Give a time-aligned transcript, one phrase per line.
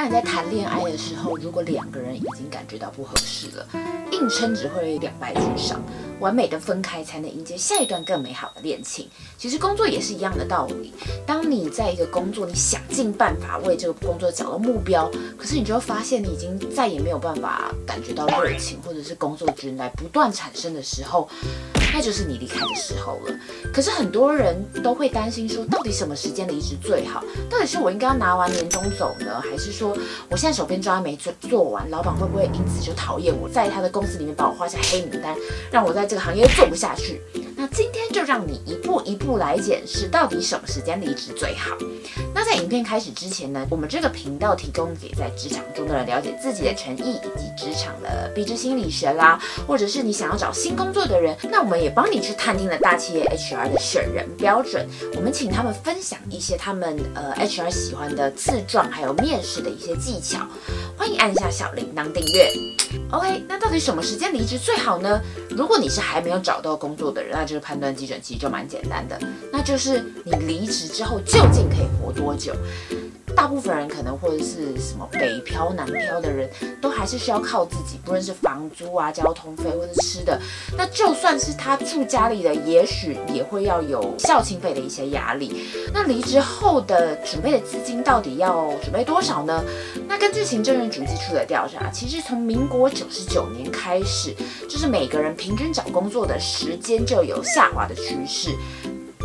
[0.00, 3.66] 那你在谈恋爱的时候，如果两个人已经感觉到不合适了，
[4.12, 5.82] 硬撑只会两败俱伤，
[6.20, 9.08] 完美的分开才能迎接下一段更美好的恋情。
[9.36, 10.92] 其实工作也是一样的道理。
[11.26, 21.28] 当你在一个工作，你想尽办法为这个工作找到目标，可是你就会发现你已经再也没有办法感觉到热情，或者是工作倦怠不断产生的时候，
[21.92, 23.38] 那就是你离开的时候了。
[23.72, 27.22] 可是很多人都会担心说，到底什么时间离职最好？
[27.48, 29.96] 到底是我应该要拿完年终走呢，还是说
[30.28, 35.36] 我现在手边抓没做做完，老板会不会因此就讨厌我，在他的公司里面把我画下黑名单，
[35.70, 37.20] 让我在这个行业做不下去？
[37.54, 41.76] 那今天就让你一步一步来检视，到底什么时间离职最好。
[42.34, 60.46] 那在影片开始之前呢，我们这个频道提供给在职场中的人了解自己的权益以及职场的毕制心理学啦，或者是你想要找新工作的人，那我们也帮你去探听了大企业 HR 的选人标准，我们请他们分享一些他们呃 HR 喜欢的自传，还有面试的一些技巧。
[60.96, 62.77] 欢迎按下小铃铛订阅。
[63.10, 65.18] OK，那到底什么时间离职最好呢？
[65.50, 69.18] 如果你是还没有找到工作的人，那就是判断基准其实就蛮简单的，
[69.50, 72.54] 那就是你离职之后究竟可以活多久？
[73.38, 76.50] 大部分人可能或者是什么北漂南漂的人
[76.82, 80.40] 都还是需要靠自己，不论是房租啊、交通费或者吃的。
[80.76, 85.62] 那就算是他住家里的，也许也会要有孝亲费的一些压力。
[85.94, 89.62] 那离职后的准备的资金到底要准备多少呢？
[90.08, 94.34] 那根据行政院主计处的调查，其实从民国九十九年开始，
[94.68, 98.50] 就是每个人平均找工作的时间就有下滑的趋势。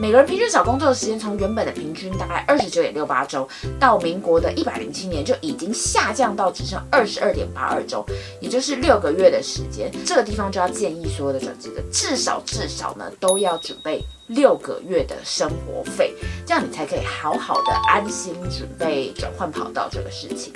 [0.00, 3.48] 每个人平均找工作的时间，从原本的平均大概二十九点六八周，
[3.80, 8.06] 到民国的一百零七年就已经下降到只剩二十二点八二周，
[8.40, 9.90] 也就是六个月的时间。
[10.06, 16.14] 这个地方就要建议所有的转职者，至少至少呢都要准备六个月的生活费，
[16.46, 20.52] 这样你才可以好好的安心准备转换跑道这个事情。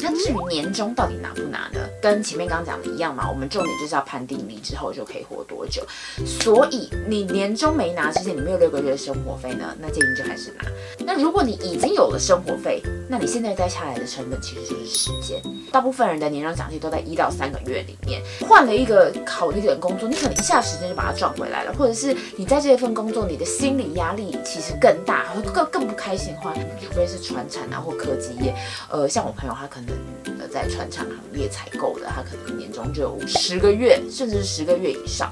[0.00, 1.80] 那至于年终到底拿不拿呢？
[2.00, 5.82] 跟前面刚刚讲的一样嘛，我们重点就是要判定离职后就可以活多久。
[6.26, 10.64] 所以你年终没拿之前，你没有六个月的生活费呢，那建议就还是拿。
[11.04, 15.40] 那如果你已经有了生活费，那你现在待下来的成本其实就是时间。
[15.70, 28.54] 大部分人的年终奖金都在一到三个月里面，换了一个好一点的工作，你可能一下时间就把它赚回来了，或者是你在这一份工作，你的心理压力其实更大，会更更不开心的话，除非是传产啊或科技业，
[28.90, 29.96] 呃，像我朋友他可能。
[30.38, 35.30] 呃，在船厂行业采购的，他可能一年中就有十个月，甚至是十个月以上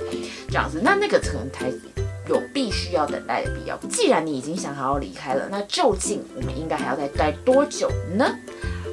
[0.48, 0.80] 这样子。
[0.82, 1.70] 那那个可能才
[2.28, 3.76] 有必须要等待的必要。
[3.88, 8.26] 既然你已经想好要离开了，那究竟我们应该还要再待多久呢？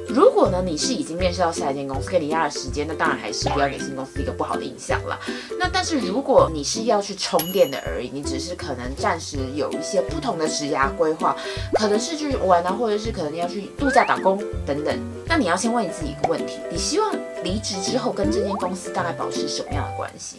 [0.08, 5.18] 如果呢，你是已经面试到下一间公司，给你压的时间，那当然还是不要给新公司一个不好的印象了。
[5.58, 11.36] 那但是如果你是要去充电的而已，你只是可能暂时有一些不同的职涯规划，
[11.74, 14.98] 可能是去玩啊，或者是可能要去度假打工等等。
[15.26, 17.14] 那你要先问你自己一个问题：你希望
[17.44, 20.36] 离职之后跟这间公司大概保持什么样的关系？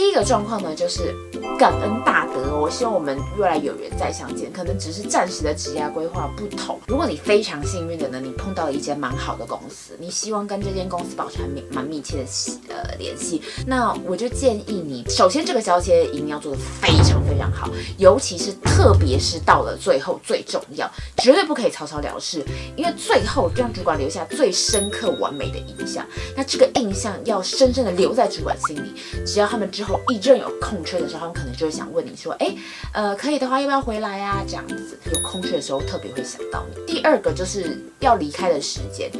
[0.00, 1.14] 第一个状况呢，就是
[1.58, 4.50] 感恩大德，我希望我们未来有缘再相见。
[4.50, 6.80] 可能只是暂时的职业规划不同。
[6.88, 17.68] 如果你非常幸运的呢，你碰到了一间蛮好的公司，你希望跟这间公司保持蛮蛮密切的呃联系，那我就建议你，首先这个交接一定要做得非常非常好，
[17.98, 22.42] 尤其是特别是到了最后最重要，绝对不可以草草了事，
[22.74, 26.06] 因为最后让主管留下最深刻完美的印象。
[26.34, 28.94] 那这个印象要深深的留在主管心里，
[29.26, 29.89] 只要他们之后。
[30.10, 32.54] 一阵有空缺的时候，他们可能就会想问你说：“哎，
[32.92, 36.92] 呃，可以的话，要不要回来啊？”这样子有空缺的时候，特别会想到你。
[36.92, 39.10] 第二个就是要离开的时间，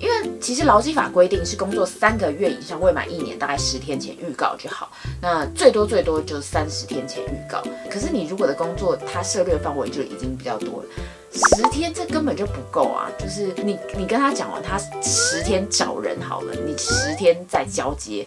[0.00, 4.90] 因为其实劳基法规定是工作三个月以上未满一年，大概十天前预告就好。
[5.20, 7.62] 那最多最多就三十天前预告。
[7.90, 10.84] 可是你如果的工作它涉猎范围就已经比较多了，
[11.32, 13.10] 十天这根本就不够啊！
[13.18, 18.26] 就是你你跟他讲完，他十天找人好了，你十天再交接。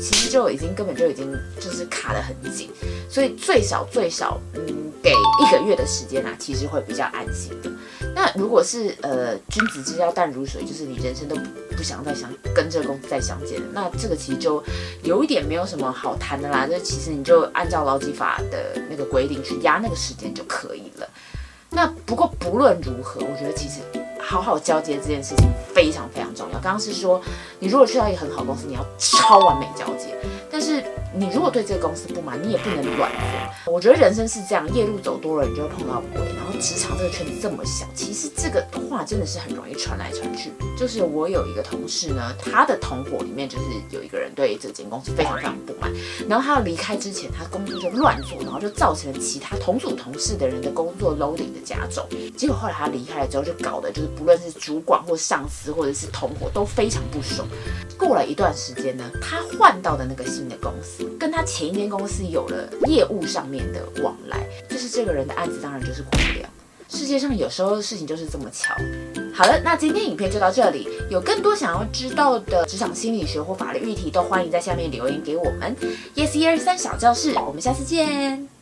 [0.00, 2.70] 其实就已经根本就已经就是卡得很紧，
[3.08, 7.70] 所以最少最少，嗯，给一个月的时间啊，其实会比较安心的。
[8.14, 11.36] 那如果是呃君子之交淡如水，就是你人生都
[11.76, 14.62] 不想再想跟这个公司再相见，那这个其实就
[15.02, 16.66] 有一点没有什么好谈的啦。
[16.68, 21.08] 那其实你就按照劳基法的那个规定去压那个时间就可以了。
[21.70, 23.80] 那不过不论如何，我觉得其实。
[24.22, 25.48] 好好交接这件事情
[25.80, 26.52] 非常非常重要。
[26.60, 27.18] 刚刚是说，
[27.58, 30.14] 你如果去到一个很好公司，你要超完美交接。
[30.50, 33.72] 但是你如果对这个公司不满，你也不能乱做。
[33.72, 36.22] 我觉得人生是这样，夜路走多了，你就会碰到鬼。
[36.36, 40.52] 然后职场这个圈子这么小，其实这个话真的是很容易传来传去。
[40.78, 45.90] 就是我有一个同事呢，他的同伙里面就是有一个人对这间公司非常非常不满，
[46.28, 52.06] 然后他要离开之前，他工作就乱做，然后就造成了其他同组同事的人的工作 loading 的加重。
[52.36, 57.46] 结果后来他离开了之后，就搞得就是不论是主管或上司或者是同伙都非常不爽。
[58.00, 61.04] 过了一段时间呢，他换到的那个新的公司。
[61.18, 64.38] 跟他前一间公司有了业务上面的往来，
[64.70, 66.48] 就是这个人的案子当然就是过不了。
[66.88, 68.74] 世界上有时候事情就是这么巧。
[69.32, 70.88] 好了，那今天影片就到这里。
[71.10, 75.76] 有更多想要知道的职场心理学或法律议题，都欢迎在下面留言给我们。
[76.16, 78.59] Yes 123小教室，我们下次见。